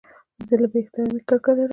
[0.47, 1.69] زه له بې احترامۍ کرکه لرم.